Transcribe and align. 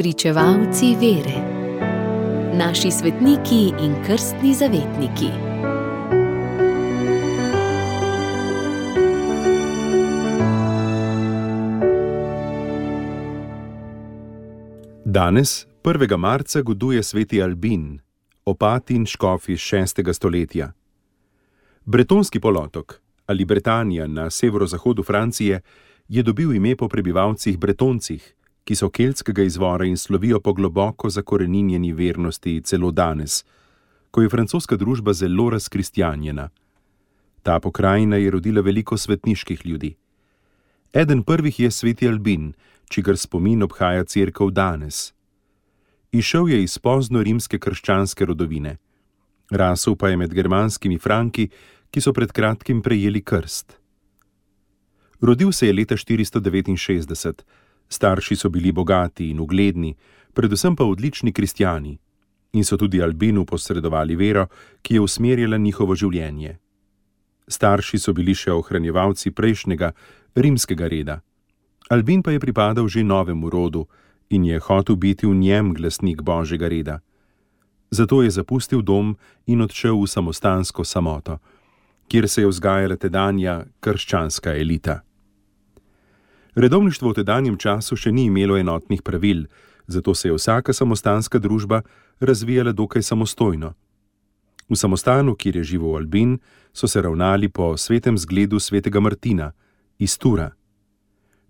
Pričevalci 0.00 0.96
vere, 1.00 1.38
naši 2.56 2.90
svetniki 2.90 3.72
in 3.84 3.94
krstni 4.06 4.54
zavetniki. 4.54 5.26
Danes, 15.04 15.66
1. 15.84 16.16
marca, 16.16 16.62
goduje 16.62 17.02
sveti 17.02 17.42
Albin, 17.42 18.00
opat 18.44 18.90
in 18.90 19.06
škof 19.06 19.48
iz 19.48 19.58
6. 19.58 20.12
stoletja. 20.12 20.72
Bretonski 21.84 22.40
polotok 22.40 23.00
ali 23.26 23.44
Bretanija 23.44 24.06
na 24.06 24.30
severozahodu 24.30 25.02
Francije 25.02 25.60
je 26.08 26.22
dobil 26.22 26.54
ime 26.54 26.76
po 26.76 26.88
prebivalcih 26.88 27.58
Bretoncih, 27.58 28.34
ki 28.70 28.76
so 28.78 28.86
keltskega 28.86 29.42
izvora 29.42 29.84
in 29.84 29.96
slovijo 29.96 30.38
po 30.40 30.52
globoko 30.52 31.08
zakoreninjeni 31.10 31.92
vernosti 31.92 32.60
celo 32.64 32.90
danes, 32.90 33.44
ko 34.10 34.22
je 34.22 34.28
francoska 34.30 34.76
družba 34.76 35.12
zelo 35.12 35.48
razkristjanjena. 35.50 36.48
Ta 37.42 37.58
pokrajina 37.60 38.16
je 38.16 38.30
rodila 38.30 38.62
veliko 38.62 38.96
svetniških 38.96 39.66
ljudi. 39.66 39.96
Eden 40.92 41.22
prvih 41.22 41.60
je 41.60 41.70
sveti 41.70 42.08
Albin, 42.08 42.52
čigar 42.90 43.18
spomin 43.18 43.62
obhaja 43.62 44.04
crkv 44.04 44.50
danes. 44.50 45.12
Išel 46.12 46.48
je 46.48 46.62
iz 46.62 46.78
pozno 46.78 47.22
rimske 47.22 47.58
krščanske 47.58 48.24
rodovine. 48.24 48.76
Rasel 49.50 49.96
pa 49.96 50.08
je 50.08 50.16
med 50.16 50.34
germanskimi 50.34 50.98
franki, 50.98 51.48
ki 51.90 52.00
so 52.00 52.12
pred 52.12 52.30
kratkim 52.32 52.82
prejeli 52.82 53.22
krst. 53.22 53.74
Rodil 55.20 55.52
se 55.52 55.66
je 55.66 55.72
leta 55.72 55.96
469, 55.96 57.42
starši 57.90 58.36
so 58.36 58.48
bili 58.48 58.72
bogati 58.72 59.30
in 59.30 59.40
ugledni, 59.40 59.94
predvsem 60.32 60.76
pa 60.76 60.84
odlični 60.84 61.32
kristijani, 61.32 61.98
in 62.52 62.64
so 62.64 62.76
tudi 62.76 63.02
Albinu 63.02 63.44
posredovali 63.44 64.16
vero, 64.16 64.46
ki 64.82 64.94
je 64.94 65.00
usmerjala 65.00 65.56
njihovo 65.56 65.94
življenje. 65.94 66.58
Starši 67.48 67.98
so 67.98 68.12
bili 68.12 68.34
še 68.34 68.52
ohranjevalci 68.52 69.30
prejšnjega, 69.30 69.92
rimskega 70.34 70.88
reda. 70.88 71.20
Albin 71.90 72.22
pa 72.22 72.30
je 72.30 72.40
pripadal 72.40 72.88
že 72.88 73.02
novemu 73.02 73.50
rodu 73.50 73.86
in 74.30 74.44
je 74.44 74.58
hotel 74.58 74.96
biti 74.96 75.26
v 75.26 75.34
njem 75.34 75.74
glasnik 75.74 76.22
božjega 76.22 76.68
reda. 76.68 77.00
Zato 77.90 78.22
je 78.22 78.30
zapustil 78.30 78.82
dom 78.82 79.16
in 79.46 79.62
odšel 79.62 79.98
v 79.98 80.06
samostansko 80.06 80.84
samoto, 80.84 81.38
kjer 82.06 82.28
se 82.28 82.42
je 82.42 82.46
vzgajala 82.46 82.96
tedanja 82.96 83.64
krščanska 83.80 84.54
elita. 84.54 85.02
Redovništvo 86.54 87.10
v 87.10 87.14
tedanjem 87.14 87.56
času 87.56 87.96
še 87.96 88.12
ni 88.12 88.24
imelo 88.26 88.56
enotnih 88.58 89.02
pravil, 89.02 89.46
zato 89.86 90.14
se 90.14 90.28
je 90.28 90.34
vsaka 90.34 90.72
samostanska 90.72 91.38
družba 91.38 91.82
razvijala 92.20 92.72
dokaj 92.72 93.02
samostojno. 93.02 93.74
V 94.70 94.76
samostanu, 94.76 95.34
kjer 95.34 95.56
je 95.56 95.64
živel 95.64 95.96
Albin, 95.96 96.38
so 96.72 96.86
se 96.86 97.02
ravnali 97.02 97.48
po 97.48 97.76
svetem 97.76 98.18
zgledu 98.18 98.60
svetega 98.60 99.00
Martina 99.00 99.52
iz 99.98 100.18
Tura. 100.18 100.50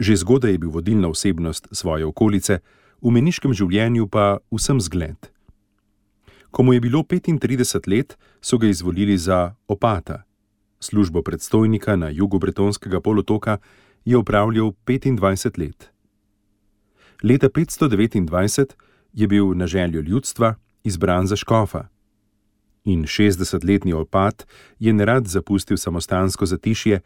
Že 0.00 0.16
zgodaj 0.16 0.50
je 0.50 0.58
bil 0.58 0.70
vodilna 0.70 1.08
osebnost 1.08 1.68
svoje 1.72 2.06
okolice, 2.06 2.60
v 3.02 3.10
meniškem 3.10 3.52
življenju 3.52 4.08
pa 4.08 4.38
vsem 4.50 4.80
zgled. 4.80 5.28
Ko 6.50 6.62
mu 6.62 6.72
je 6.72 6.80
bilo 6.80 7.02
35 7.02 7.88
let, 7.88 8.16
so 8.40 8.58
ga 8.58 8.68
izvolili 8.68 9.18
za 9.18 9.54
opata. 9.68 10.24
Službo 10.80 11.22
predstojnika 11.22 11.96
na 11.96 12.08
jugu 12.08 12.38
Bretonskega 12.38 13.00
polotoka 13.00 13.58
je 14.04 14.16
upravljal 14.16 14.72
25 14.86 15.58
let. 15.58 15.90
Leta 17.22 17.48
529 17.48 18.72
je 19.12 19.26
bil 19.26 19.54
na 19.54 19.66
željo 19.66 20.00
ljudstva 20.00 20.54
izbran 20.84 21.26
za 21.26 21.36
škofa. 21.36 21.88
In 22.84 23.04
60-letni 23.04 23.92
opat 23.92 24.46
je 24.78 24.92
nerad 24.92 25.26
zapustil 25.26 25.76
samostansko 25.76 26.46
zatišje, 26.46 27.00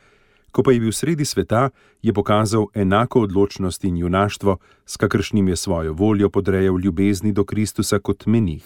ko 0.53 0.63
pa 0.63 0.73
je 0.73 0.81
bil 0.81 0.93
sredi 0.93 1.25
sveta, 1.25 1.71
je 2.03 2.13
pokazal 2.13 2.67
enako 2.75 3.21
odločnost 3.21 3.85
in 3.85 3.97
junaštvo, 3.97 4.57
s 4.87 4.97
kakršnim 4.97 5.49
je 5.49 5.57
svojo 5.57 5.93
voljo 5.93 6.31
podrejal 6.31 6.81
ljubezni 6.81 7.33
do 7.33 7.45
Kristusa 7.45 7.99
kot 7.99 8.27
menih. 8.27 8.65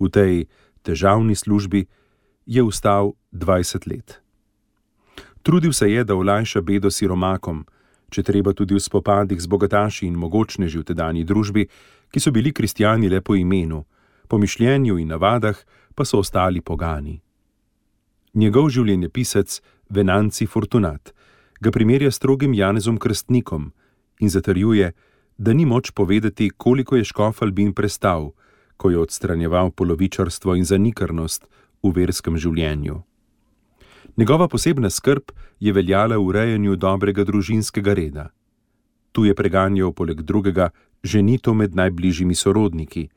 V 0.00 0.08
tej 0.08 0.46
težavni 0.82 1.34
službi 1.34 1.86
je 2.46 2.62
ustal 2.62 3.12
20 3.32 3.90
let. 3.90 4.22
Trudil 5.42 5.72
se 5.72 5.90
je, 5.92 6.04
da 6.04 6.14
olajša 6.14 6.60
bedo 6.60 6.90
siromakom, 6.90 7.64
če 8.10 8.22
treba 8.22 8.52
tudi 8.52 8.74
v 8.74 8.82
spopadih 8.82 9.40
z 9.40 9.46
bogataši 9.46 10.06
in 10.06 10.18
mogočneži 10.18 10.78
v 10.82 10.86
tedajni 10.92 11.24
družbi, 11.24 11.66
ki 12.10 12.20
so 12.20 12.30
bili 12.34 12.52
kristijani 12.52 13.08
le 13.08 13.20
po 13.20 13.34
imenu, 13.34 13.84
po 14.28 14.38
mišljenju 14.38 14.98
in 14.98 15.08
navadah 15.08 15.56
pa 15.94 16.04
so 16.04 16.18
ostali 16.18 16.60
pogani. 16.60 17.20
Njegov 18.34 18.70
življenjepisec 18.70 19.60
Venanci 19.90 20.46
Fortunat 20.46 21.14
ga 21.60 21.70
primerja 21.70 22.10
s 22.10 22.20
strogim 22.20 22.54
Janezom 22.54 22.98
Krstnikom 22.98 23.72
in 24.20 24.30
zatrjuje, 24.30 24.92
da 25.38 25.52
ni 25.52 25.64
moč 25.64 25.90
povedati, 25.90 26.50
koliko 26.50 26.96
je 26.96 27.04
škof 27.04 27.42
Albin 27.42 27.72
prestal, 27.72 28.32
ko 28.76 28.90
je 28.90 28.98
odstranjeval 28.98 29.70
polovičarstvo 29.70 30.54
in 30.54 30.64
zanikrnost 30.64 31.48
v 31.82 31.92
verskem 31.96 32.36
življenju. 32.36 33.02
Njegova 34.16 34.48
posebna 34.48 34.90
skrb 34.90 35.22
je 35.60 35.72
veljala 35.72 36.16
v 36.16 36.26
urejanju 36.26 36.76
dobrega 36.76 37.24
družinskega 37.24 37.94
reda. 37.94 38.28
Tu 39.12 39.24
je 39.24 39.34
preganjal 39.34 39.92
poleg 39.92 40.22
drugega 40.22 40.70
ženito 41.02 41.54
med 41.54 41.74
najbližjimi 41.74 42.34
sorodniki 42.34 43.08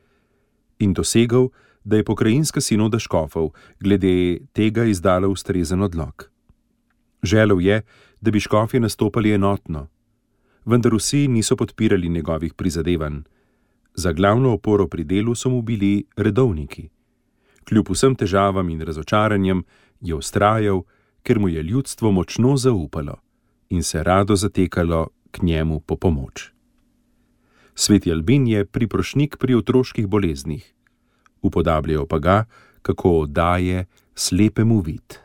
in 0.80 0.94
dosegal, 0.94 1.50
da 1.84 1.98
je 1.98 2.04
pokrajinska 2.04 2.62
sinoda 2.62 3.00
škofov 3.00 3.52
glede 3.80 4.40
tega 4.54 4.86
izdala 4.86 5.28
ustrezen 5.28 5.82
odlog. 5.82 6.30
Želel 7.24 7.62
je, 7.62 7.82
da 8.22 8.32
bi 8.32 8.40
škofje 8.40 8.80
nastopali 8.80 9.32
enotno, 9.32 9.88
vendar 10.66 10.96
vsi 10.96 11.28
niso 11.28 11.56
podpirali 11.56 12.10
njegovih 12.10 12.54
prizadevanj. 12.54 13.22
Za 13.96 14.12
glavno 14.12 14.54
oporo 14.54 14.88
pri 14.88 15.04
delu 15.04 15.36
so 15.36 15.50
mu 15.50 15.62
bili 15.62 16.06
redovniki. 16.16 16.90
Kljub 17.68 17.90
vsem 17.90 18.16
težavam 18.16 18.70
in 18.70 18.82
razočaranjem 18.82 19.64
je 20.02 20.16
ustrajal, 20.16 20.84
ker 21.24 21.40
mu 21.40 21.50
je 21.50 21.64
ljudstvo 21.64 22.12
močno 22.12 22.58
zaupalo 22.58 23.16
in 23.70 23.84
se 23.84 24.04
rado 24.04 24.36
zatekalo 24.36 25.08
k 25.32 25.42
njemu 25.42 25.80
po 25.80 25.96
pomoč. 25.96 26.52
Sveti 27.76 28.12
Albin 28.12 28.48
je 28.48 28.66
priprošnik 28.66 29.38
pri 29.38 29.56
otroških 29.56 30.08
boleznih, 30.08 30.74
upodabljajo 31.42 32.06
pa 32.06 32.20
ga, 32.20 32.46
kako 32.82 33.26
daje 33.26 33.86
slepemu 34.16 34.80
vid. 34.80 35.18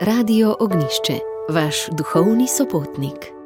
Radio 0.00 0.56
Ognišče, 0.60 1.18
vaš 1.48 1.76
duhovni 1.98 2.48
sopotnik. 2.48 3.39